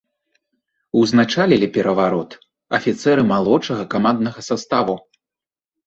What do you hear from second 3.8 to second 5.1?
каманднага саставу.